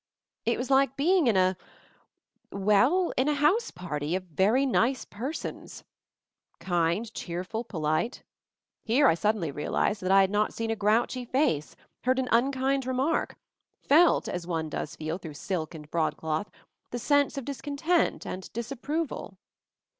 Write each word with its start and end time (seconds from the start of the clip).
It 0.47 0.57
was 0.57 0.71
like 0.71 0.97
being 0.97 1.27
in 1.27 1.37
a— 1.37 1.55
well, 2.51 3.13
in 3.17 3.27
a 3.27 3.35
house 3.35 3.69
party 3.69 4.15
of 4.15 4.23
very 4.23 4.65
nice 4.65 5.05
persons. 5.05 5.83
Kind, 6.59 7.13
cheerful, 7.13 7.63
polite— 7.63 8.23
here 8.83 9.05
I 9.07 9.13
suddenly 9.13 9.51
realized 9.51 10.01
that 10.01 10.09
I 10.09 10.21
had 10.21 10.31
not 10.31 10.55
seen 10.55 10.71
a 10.71 10.75
grouchy 10.75 11.23
face, 11.23 11.75
heard 12.03 12.17
an 12.17 12.29
unkind 12.31 12.87
remark, 12.87 13.35
felt, 13.83 14.27
as 14.27 14.47
one 14.47 14.69
does 14.69 14.95
feel 14.95 15.19
through 15.19 15.35
silk 15.35 15.75
and 15.75 15.87
broadcloth, 15.91 16.49
the 16.89 16.97
sense 16.97 17.37
of 17.37 17.45
dis 17.45 17.61
content 17.61 18.25
and 18.25 18.51
disapproval. 18.53 19.37